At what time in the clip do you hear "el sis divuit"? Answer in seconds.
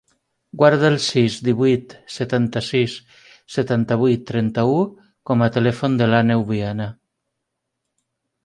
0.87-1.93